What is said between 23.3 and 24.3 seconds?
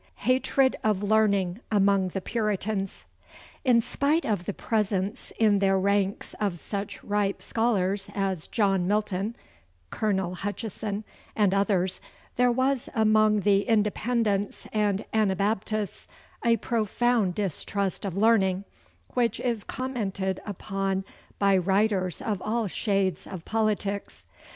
politics.